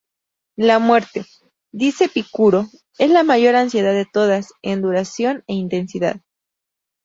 La 0.57 0.79
muerte, 0.79 1.25
dice 1.71 2.05
Epicuro, 2.05 2.65
es 2.97 3.11
la 3.11 3.21
mayor 3.21 3.55
ansiedad 3.55 3.93
de 3.93 4.07
todas, 4.11 4.51
en 4.63 4.81
duración 4.81 5.43
e 5.45 5.53
intensidad. 5.53 6.19